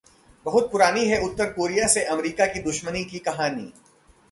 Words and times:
बहुत 0.45 0.71
पुरानी 0.71 1.05
है 1.05 1.19
उत्तर 1.21 1.51
कोरिया 1.53 1.87
से 1.87 2.03
अमेरिका 2.05 2.45
की 2.45 2.59
दुश्मनी 2.59 3.03
की 3.03 3.19
कहानी 3.19 3.71